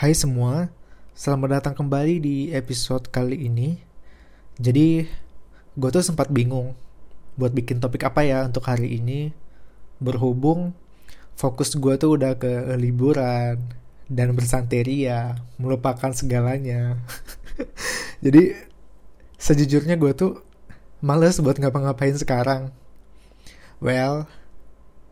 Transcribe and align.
Hai 0.00 0.16
semua, 0.16 0.72
selamat 1.12 1.60
datang 1.60 1.74
kembali 1.76 2.24
di 2.24 2.36
episode 2.56 3.12
kali 3.12 3.36
ini. 3.36 3.84
Jadi, 4.56 5.04
gue 5.76 5.90
tuh 5.92 6.00
sempat 6.00 6.32
bingung 6.32 6.72
buat 7.36 7.52
bikin 7.52 7.84
topik 7.84 8.08
apa 8.08 8.24
ya 8.24 8.48
untuk 8.48 8.64
hari 8.64 8.96
ini. 8.96 9.28
Berhubung 10.00 10.72
fokus 11.36 11.76
gue 11.76 12.00
tuh 12.00 12.16
udah 12.16 12.32
ke 12.40 12.48
liburan 12.80 13.60
dan 14.08 14.32
bersanteria, 14.32 15.36
melupakan 15.60 16.16
segalanya. 16.16 16.96
Jadi, 18.24 18.56
sejujurnya 19.36 20.00
gue 20.00 20.16
tuh 20.16 20.40
males 21.04 21.36
buat 21.44 21.60
ngapa-ngapain 21.60 22.16
sekarang. 22.16 22.72
Well, 23.84 24.24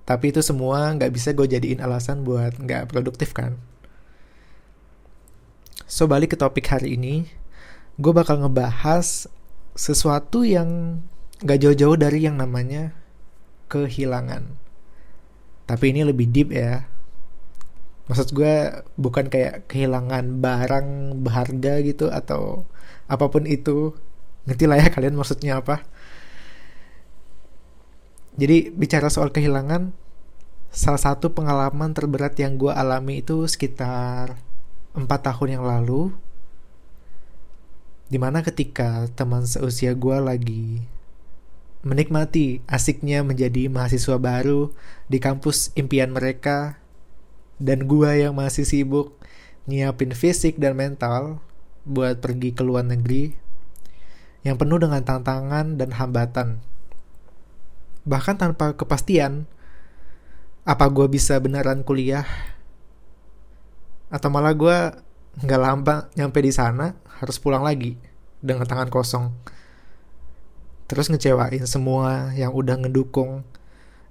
tapi 0.08 0.32
itu 0.32 0.40
semua 0.40 0.96
nggak 0.96 1.12
bisa 1.12 1.36
gue 1.36 1.44
jadiin 1.44 1.84
alasan 1.84 2.24
buat 2.24 2.56
nggak 2.56 2.88
produktif 2.88 3.36
kan. 3.36 3.60
So 5.88 6.04
balik 6.04 6.36
ke 6.36 6.38
topik 6.38 6.68
hari 6.68 7.00
ini, 7.00 7.32
gue 7.96 8.12
bakal 8.12 8.44
ngebahas 8.44 9.24
sesuatu 9.72 10.44
yang 10.44 11.00
nggak 11.40 11.64
jauh-jauh 11.64 11.96
dari 11.96 12.28
yang 12.28 12.36
namanya 12.36 12.92
kehilangan. 13.72 14.52
Tapi 15.64 15.84
ini 15.96 16.04
lebih 16.04 16.28
deep 16.28 16.52
ya. 16.52 16.84
Maksud 18.04 18.36
gue 18.36 18.84
bukan 19.00 19.32
kayak 19.32 19.64
kehilangan 19.64 20.44
barang 20.44 20.88
berharga 21.24 21.80
gitu 21.80 22.12
atau 22.12 22.68
apa 23.08 23.24
pun 23.32 23.48
itu. 23.48 23.96
Ngerti 24.44 24.64
lah 24.68 24.84
ya 24.84 24.92
kalian 24.92 25.16
maksudnya 25.16 25.64
apa. 25.64 25.88
Jadi 28.36 28.76
bicara 28.76 29.08
soal 29.08 29.32
kehilangan, 29.32 29.96
salah 30.68 31.00
satu 31.00 31.32
pengalaman 31.32 31.96
terberat 31.96 32.36
yang 32.36 32.60
gue 32.60 32.76
alami 32.76 33.24
itu 33.24 33.48
sekitar 33.48 34.47
empat 34.98 35.30
tahun 35.30 35.62
yang 35.62 35.64
lalu. 35.64 36.10
Di 38.10 38.18
mana 38.18 38.42
ketika 38.42 39.06
teman 39.14 39.46
seusia 39.46 39.94
gue 39.94 40.18
lagi 40.18 40.82
menikmati 41.86 42.58
asiknya 42.66 43.22
menjadi 43.22 43.70
mahasiswa 43.70 44.18
baru 44.18 44.74
di 45.06 45.22
kampus 45.22 45.70
impian 45.78 46.10
mereka, 46.10 46.82
dan 47.62 47.86
gue 47.86 48.10
yang 48.18 48.34
masih 48.34 48.66
sibuk 48.66 49.14
nyiapin 49.68 50.14
fisik 50.14 50.56
dan 50.56 50.74
mental 50.78 51.42
buat 51.84 52.22
pergi 52.22 52.54
ke 52.54 52.62
luar 52.64 52.86
negeri 52.86 53.34
yang 54.46 54.56
penuh 54.56 54.78
dengan 54.80 55.02
tantangan 55.02 55.76
dan 55.76 55.90
hambatan 55.92 56.62
bahkan 58.08 58.40
tanpa 58.40 58.72
kepastian 58.72 59.44
apa 60.64 60.88
gue 60.88 61.04
bisa 61.12 61.36
beneran 61.36 61.84
kuliah 61.84 62.24
atau 64.08 64.28
malah 64.32 64.56
gue 64.56 64.76
nggak 65.44 65.60
lama 65.60 66.08
nyampe 66.16 66.40
di 66.42 66.52
sana 66.52 66.96
harus 67.20 67.36
pulang 67.38 67.62
lagi 67.62 67.96
dengan 68.40 68.64
tangan 68.64 68.88
kosong. 68.88 69.32
Terus 70.88 71.12
ngecewain 71.12 71.64
semua 71.68 72.32
yang 72.32 72.56
udah 72.56 72.80
ngedukung 72.80 73.44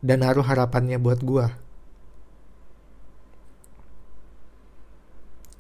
dan 0.01 0.21
naruh 0.21 0.45
harapannya 0.45 1.01
buat 1.01 1.25
gue 1.25 1.67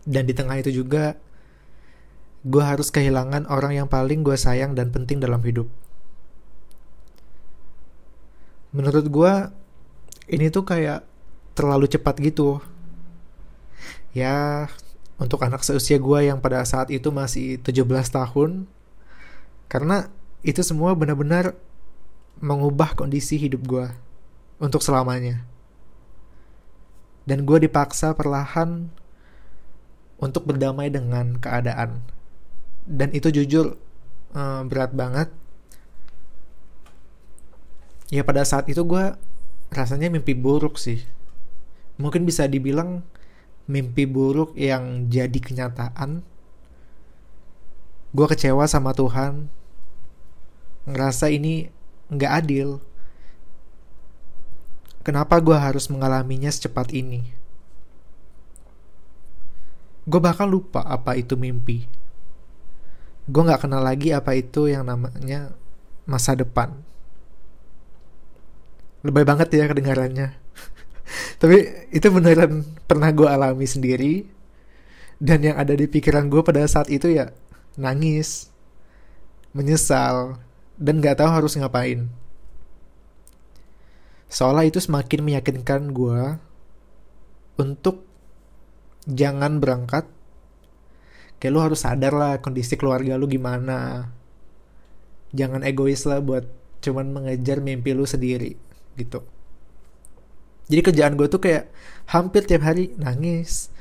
dan 0.07 0.23
di 0.23 0.31
tengah 0.31 0.63
itu 0.63 0.71
juga 0.71 1.19
gue 2.47 2.63
harus 2.63 2.87
kehilangan 2.87 3.51
orang 3.51 3.75
yang 3.75 3.87
paling 3.91 4.23
gue 4.23 4.39
sayang 4.39 4.71
dan 4.71 4.87
penting 4.87 5.19
dalam 5.19 5.43
hidup. 5.43 5.67
Menurut 8.71 9.03
gue 9.11 9.33
ini 10.31 10.47
tuh 10.47 10.63
kayak 10.63 11.03
terlalu 11.59 11.91
cepat 11.91 12.15
gitu 12.23 12.63
ya 14.15 14.67
untuk 15.17 15.41
anak 15.41 15.65
seusia 15.65 15.97
gue 15.97 16.29
yang 16.29 16.37
pada 16.37 16.61
saat 16.63 16.93
itu 16.93 17.09
masih 17.09 17.57
17 17.63 17.83
tahun 18.13 18.69
karena 19.67 20.07
itu 20.45 20.63
semua 20.63 20.95
benar-benar 20.95 21.57
mengubah 22.39 22.93
kondisi 22.93 23.35
hidup 23.35 23.65
gue 23.65 23.87
untuk 24.61 24.81
selamanya. 24.81 25.43
Dan 27.27 27.43
gue 27.43 27.67
dipaksa 27.67 28.15
perlahan 28.15 28.87
untuk 30.17 30.47
berdamai 30.47 30.87
dengan 30.87 31.35
keadaan. 31.37 31.99
Dan 32.87 33.11
itu 33.11 33.27
jujur 33.27 33.75
um, 34.31 34.61
berat 34.71 34.95
banget. 34.95 35.27
Ya 38.07 38.23
pada 38.23 38.47
saat 38.47 38.71
itu 38.71 38.79
gue 38.87 39.19
rasanya 39.75 40.07
mimpi 40.07 40.31
buruk 40.31 40.79
sih. 40.79 41.03
Mungkin 41.99 42.23
bisa 42.23 42.47
dibilang 42.47 43.03
mimpi 43.67 44.07
buruk 44.07 44.55
yang 44.55 45.11
jadi 45.11 45.37
kenyataan. 45.37 46.23
Gue 48.15 48.27
kecewa 48.31 48.63
sama 48.65 48.95
Tuhan. 48.95 49.51
Ngerasa 50.87 51.27
ini 51.27 51.67
nggak 52.07 52.33
adil. 52.33 52.79
Kenapa 55.03 55.39
gue 55.43 55.55
harus 55.55 55.91
mengalaminya 55.91 56.47
secepat 56.47 56.95
ini? 56.95 57.35
Gue 60.07 60.23
bakal 60.23 60.47
lupa 60.47 60.87
apa 60.87 61.19
itu 61.19 61.35
mimpi. 61.35 61.83
Gue 63.27 63.43
nggak 63.43 63.67
kenal 63.67 63.83
lagi 63.83 64.15
apa 64.15 64.31
itu 64.39 64.71
yang 64.71 64.87
namanya 64.87 65.51
masa 66.07 66.31
depan. 66.31 66.71
Lebay 69.03 69.27
banget 69.27 69.51
ya 69.51 69.67
kedengarannya 69.67 70.46
tapi 71.41 71.87
itu 71.93 72.07
beneran 72.11 72.63
pernah 72.85 73.09
gue 73.11 73.27
alami 73.27 73.67
sendiri. 73.67 74.13
Dan 75.17 75.41
yang 75.41 75.57
ada 75.57 75.73
di 75.73 75.89
pikiran 75.89 76.29
gue 76.29 76.45
pada 76.45 76.61
saat 76.69 76.93
itu 76.93 77.09
ya 77.09 77.33
nangis 77.73 78.53
menyesal 79.49 80.37
dan 80.77 81.01
gak 81.01 81.17
tahu 81.17 81.29
harus 81.33 81.57
ngapain. 81.57 82.05
Seolah 84.29 84.69
itu 84.69 84.77
semakin 84.77 85.25
meyakinkan 85.25 85.89
gue 85.89 86.37
untuk 87.57 88.05
jangan 89.09 89.57
berangkat. 89.57 90.05
Kayak 91.41 91.53
lu 91.53 91.61
harus 91.65 91.81
sadar 91.81 92.13
lah 92.13 92.37
kondisi 92.37 92.77
keluarga 92.77 93.17
lu 93.17 93.25
gimana. 93.25 94.13
Jangan 95.33 95.65
egois 95.65 96.05
lah 96.05 96.21
buat 96.21 96.45
cuman 96.81 97.09
mengejar 97.09 97.57
mimpi 97.57 97.97
lu 97.97 98.05
sendiri 98.05 98.53
gitu 98.97 99.25
jadi 100.67 100.81
kerjaan 100.83 101.15
gue 101.15 101.27
tuh 101.31 101.39
kayak 101.39 101.71
hampir 102.11 102.43
tiap 102.43 102.67
hari 102.67 102.91
nangis. 102.99 103.71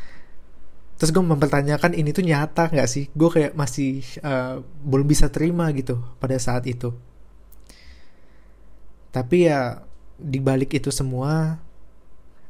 Terus 0.96 1.12
gue 1.12 1.20
mempertanyakan 1.20 1.92
ini 1.92 2.14
tuh 2.14 2.24
nyata 2.24 2.72
nggak 2.72 2.88
sih? 2.88 3.10
Gue 3.12 3.28
kayak 3.28 3.52
masih 3.52 4.00
uh, 4.24 4.64
belum 4.86 5.04
bisa 5.04 5.28
terima 5.28 5.68
gitu 5.74 6.00
pada 6.22 6.38
saat 6.38 6.64
itu. 6.64 6.94
Tapi 9.10 9.50
ya 9.50 9.82
di 10.16 10.40
balik 10.40 10.72
itu 10.78 10.88
semua 10.88 11.60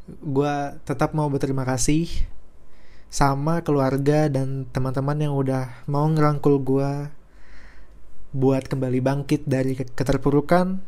gue 0.07 0.55
tetap 0.87 1.19
mau 1.19 1.27
berterima 1.27 1.67
kasih 1.67 2.07
sama 3.11 3.63
keluarga 3.67 4.31
dan 4.31 4.67
teman-teman 4.71 5.19
yang 5.19 5.35
udah 5.35 5.83
mau 5.91 6.07
ngerangkul 6.07 6.63
gue 6.63 7.11
buat 8.31 8.71
kembali 8.71 9.03
bangkit 9.03 9.49
dari 9.49 9.75
keterpurukan 9.75 10.79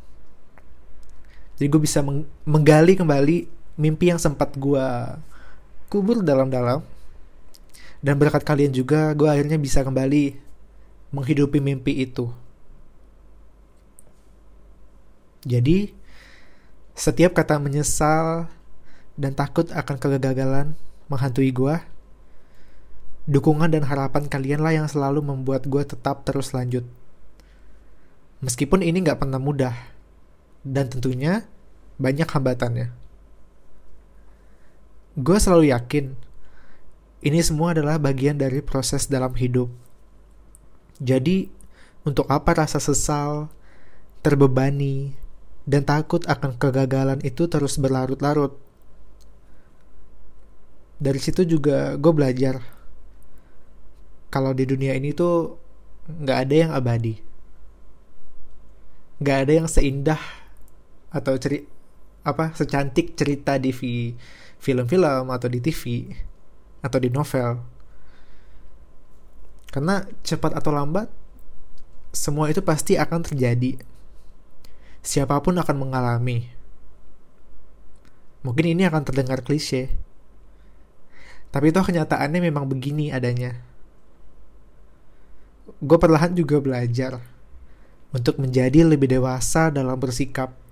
jadi 1.58 1.66
gue 1.66 1.82
bisa 1.82 2.06
meng 2.06 2.22
menggali 2.46 2.94
kembali 2.94 3.50
mimpi 3.74 4.14
yang 4.14 4.22
sempat 4.22 4.54
gue 4.54 4.86
kubur 5.90 6.22
dalam-dalam. 6.22 6.86
Dan 7.98 8.14
berkat 8.14 8.46
kalian 8.46 8.70
juga 8.70 9.10
gue 9.10 9.26
akhirnya 9.26 9.58
bisa 9.58 9.82
kembali 9.82 10.38
menghidupi 11.10 11.58
mimpi 11.58 12.06
itu. 12.06 12.30
Jadi 15.42 15.90
setiap 16.94 17.34
kata 17.34 17.58
menyesal 17.58 18.46
dan 19.18 19.34
takut 19.34 19.66
akan 19.74 19.96
kegagalan 19.98 20.78
menghantui 21.10 21.50
gue 21.50 21.74
dukungan 23.26 23.66
dan 23.66 23.82
harapan 23.82 24.30
kalian 24.30 24.62
lah 24.62 24.78
yang 24.78 24.86
selalu 24.86 25.26
membuat 25.26 25.66
gue 25.66 25.82
tetap 25.82 26.22
terus 26.22 26.54
lanjut. 26.54 26.86
Meskipun 28.46 28.86
ini 28.86 29.02
gak 29.02 29.26
pernah 29.26 29.42
mudah 29.42 29.97
dan 30.68 30.92
tentunya 30.92 31.48
banyak 31.96 32.28
hambatannya. 32.28 32.92
Gue 35.18 35.38
selalu 35.40 35.72
yakin 35.72 36.14
ini 37.18 37.42
semua 37.42 37.74
adalah 37.74 37.98
bagian 37.98 38.38
dari 38.38 38.62
proses 38.62 39.10
dalam 39.10 39.34
hidup. 39.34 39.66
Jadi, 41.02 41.50
untuk 42.06 42.30
apa 42.30 42.54
rasa 42.54 42.78
sesal, 42.78 43.50
terbebani, 44.22 45.18
dan 45.66 45.82
takut 45.82 46.22
akan 46.30 46.54
kegagalan 46.54 47.18
itu 47.26 47.50
terus 47.50 47.74
berlarut-larut? 47.74 48.54
Dari 51.02 51.18
situ 51.18 51.42
juga 51.42 51.98
gue 51.98 52.12
belajar 52.14 52.62
kalau 54.30 54.54
di 54.54 54.66
dunia 54.66 54.94
ini 54.94 55.10
tuh 55.10 55.58
nggak 56.06 56.38
ada 56.46 56.54
yang 56.54 56.70
abadi, 56.74 57.14
nggak 59.22 59.38
ada 59.42 59.52
yang 59.62 59.68
seindah 59.70 60.37
atau 61.08 61.34
ceri 61.40 61.64
apa 62.26 62.52
secantik 62.52 63.16
cerita 63.16 63.56
di 63.56 63.72
film-film 64.60 65.32
atau 65.32 65.48
di 65.48 65.60
TV 65.64 66.12
atau 66.84 66.98
di 67.00 67.08
novel 67.08 67.78
Karena 69.68 70.00
cepat 70.24 70.56
atau 70.56 70.72
lambat, 70.72 71.12
semua 72.08 72.48
itu 72.48 72.64
pasti 72.64 72.96
akan 72.96 73.20
terjadi. 73.20 73.76
Siapa 75.04 75.36
pun 75.44 75.60
akan 75.60 75.76
mengalami. 75.76 76.48
Mungkin 78.48 78.64
ini 78.64 78.88
akan 78.88 79.04
terdengar 79.04 79.44
klise. 79.44 79.92
Tapi 81.52 81.68
itu 81.68 81.80
kenyataannya 81.84 82.40
memang 82.40 82.64
begini 82.64 83.12
adanya. 83.12 83.60
Gue 85.84 86.00
perlahan 86.00 86.32
juga 86.32 86.64
belajar 86.64 87.20
untuk 88.08 88.40
menjadi 88.40 88.88
lebih 88.88 89.20
dewasa 89.20 89.68
dalam 89.68 90.00
bersikap. 90.00 90.67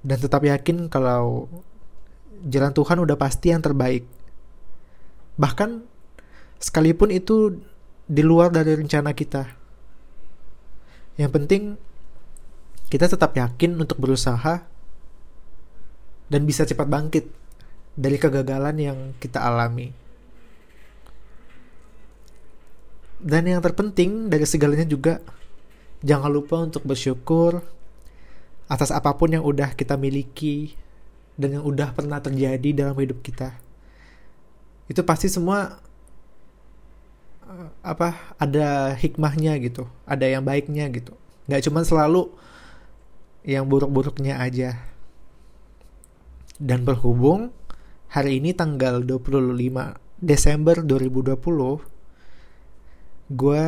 Dan 0.00 0.16
tetap 0.16 0.40
yakin 0.40 0.88
kalau 0.88 1.48
jalan 2.48 2.72
Tuhan 2.72 2.98
udah 3.04 3.16
pasti 3.20 3.52
yang 3.52 3.60
terbaik. 3.60 4.08
Bahkan 5.36 5.84
sekalipun 6.56 7.12
itu 7.12 7.60
di 8.08 8.22
luar 8.24 8.48
dari 8.48 8.74
rencana 8.76 9.12
kita. 9.12 9.44
Yang 11.20 11.30
penting 11.36 11.62
kita 12.90 13.06
tetap 13.06 13.36
yakin 13.36 13.76
untuk 13.76 14.00
berusaha 14.00 14.66
dan 16.30 16.40
bisa 16.42 16.64
cepat 16.64 16.88
bangkit 16.88 17.28
dari 17.94 18.16
kegagalan 18.16 18.76
yang 18.80 18.98
kita 19.20 19.38
alami. 19.42 19.92
Dan 23.20 23.44
yang 23.44 23.60
terpenting 23.60 24.32
dari 24.32 24.48
segalanya 24.48 24.88
juga 24.88 25.20
jangan 26.00 26.32
lupa 26.32 26.64
untuk 26.64 26.88
bersyukur 26.88 27.60
atas 28.70 28.94
apa 28.94 29.10
pun 29.18 29.34
yang 29.34 29.42
udah 29.42 29.74
kita 29.74 29.98
miliki 29.98 30.78
dan 31.34 31.58
yang 31.58 31.64
udah 31.66 31.90
pernah 31.90 32.22
terjadi 32.22 32.86
dalam 32.86 32.94
hidup 32.94 33.18
kita. 33.20 33.58
Itu 34.86 35.02
pasti 35.02 35.26
semua 35.26 35.82
apa 37.82 38.36
ada 38.38 38.94
hikmahnya 38.94 39.58
gitu 39.58 39.90
ada 40.06 40.22
yang 40.22 40.46
baiknya 40.46 40.86
gitu 40.94 41.18
nggak 41.50 41.66
cuma 41.66 41.82
selalu 41.82 42.30
yang 43.42 43.66
buruk-buruknya 43.66 44.38
aja 44.38 44.78
dan 46.60 46.86
berhubung 46.86 47.50
hari 48.12 48.38
ini 48.38 48.54
tanggal 48.54 49.02
25 49.02 49.56
Desember 50.20 50.76
2020 50.84 51.40
gue 53.34 53.66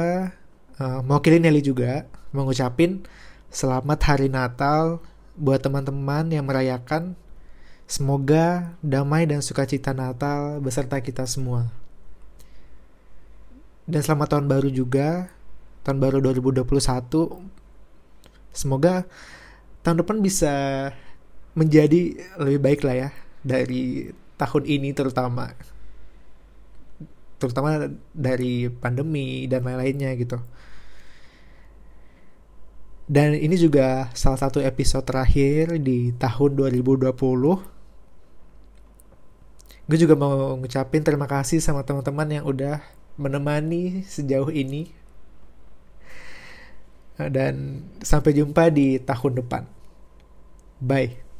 uh, 0.78 1.18
kirim 1.24 1.40
Nelly 1.42 1.62
juga 1.64 2.06
mau 2.30 2.46
ngucapin 2.46 3.02
selamat 3.52 4.00
hari 4.08 4.32
Natal 4.32 5.04
buat 5.36 5.60
teman-teman 5.60 6.24
yang 6.32 6.48
merayakan. 6.48 7.12
Semoga 7.84 8.72
damai 8.80 9.28
dan 9.28 9.44
sukacita 9.44 9.92
Natal 9.92 10.56
beserta 10.64 10.96
kita 11.04 11.28
semua. 11.28 11.68
Dan 13.84 14.00
selamat 14.00 14.32
tahun 14.32 14.46
baru 14.48 14.72
juga 14.72 15.28
tahun 15.84 16.00
baru 16.00 16.24
2021 16.24 16.64
semoga 18.54 19.02
tahun 19.82 20.00
depan 20.00 20.22
bisa 20.22 20.52
menjadi 21.52 22.16
lebih 22.40 22.60
baik 22.62 22.80
lah 22.86 22.96
ya 22.96 23.10
dari 23.44 24.08
tahun 24.40 24.64
ini 24.64 24.96
terutama. 24.96 25.52
Terutama 27.36 27.92
dari 28.16 28.72
pandemi 28.72 29.44
dan 29.44 29.68
lain-lainnya 29.68 30.16
gitu 30.16 30.40
dan 33.10 33.34
ini 33.34 33.58
juga 33.58 34.10
salah 34.14 34.38
satu 34.38 34.62
episode 34.62 35.06
terakhir 35.06 35.78
di 35.82 36.14
tahun 36.16 36.54
2020 36.54 37.10
gue 39.82 39.98
juga 39.98 40.14
mau 40.14 40.54
ngucapin 40.56 41.02
terima 41.02 41.26
kasih 41.26 41.58
sama 41.58 41.82
teman-teman 41.82 42.28
yang 42.30 42.44
udah 42.46 42.80
menemani 43.16 44.04
sejauh 44.06 44.52
ini. 44.52 44.92
Dan 47.18 47.86
sampai 48.02 48.34
jumpa 48.34 48.72
di 48.72 48.98
tahun 48.98 49.44
depan. 49.44 49.62
Bye. 50.82 51.31